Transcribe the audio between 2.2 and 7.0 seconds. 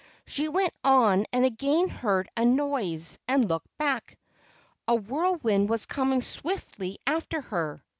a noise and looked back. A whirlwind was coming swiftly